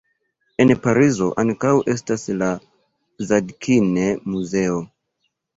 [0.63, 2.49] En Parizo ankaŭ estas la
[3.29, 4.85] Zadkine-Muzeo.